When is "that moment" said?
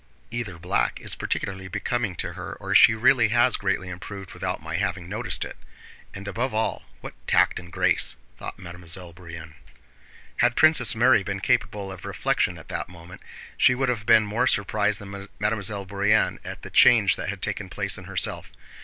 12.69-13.21